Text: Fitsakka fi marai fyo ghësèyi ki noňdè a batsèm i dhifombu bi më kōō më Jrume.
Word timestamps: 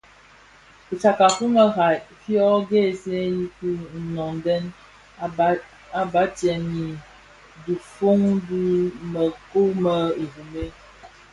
Fitsakka 0.85 1.25
fi 1.35 1.45
marai 1.55 1.97
fyo 2.21 2.45
ghësèyi 2.69 3.41
ki 3.55 3.69
noňdè 4.15 4.55
a 5.99 6.01
batsèm 6.13 6.63
i 6.85 6.87
dhifombu 7.63 8.37
bi 8.47 8.63
më 9.11 9.23
kōō 9.49 9.67
më 9.83 9.95
Jrume. 10.31 10.65